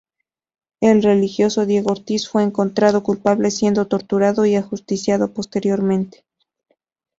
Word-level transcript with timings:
El 0.81 1.03
religioso 1.03 1.67
Diego 1.67 1.91
Ortiz 1.91 2.27
fue 2.27 2.41
encontrado 2.41 3.03
culpable 3.03 3.51
siendo 3.51 3.85
torturado 3.85 4.47
y 4.47 4.55
ajusticiado 4.55 5.31
posteriormente. 5.31 6.25